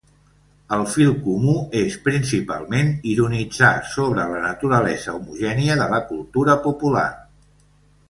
[0.77, 7.09] El fil comú és principalment ironitzar sobre la naturalesa homogènia de la cultura popular.